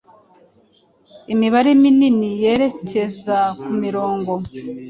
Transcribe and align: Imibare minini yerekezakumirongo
Imibare 1.33 1.71
minini 1.81 2.29
yerekezakumirongo 2.43 4.33